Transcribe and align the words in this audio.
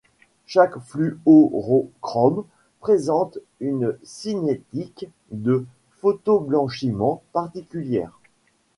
Chaque 0.47 0.79
fluorochrome 0.79 2.45
présente 2.79 3.37
une 3.59 3.95
cinétique 4.01 5.07
de 5.29 5.63
photoblanchiment 5.91 7.21
particulière. 7.33 8.19